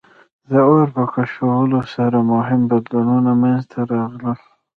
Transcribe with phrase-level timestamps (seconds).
[0.49, 4.39] د اور په کشفولو سره مهم بدلونونه منځ ته راغلل.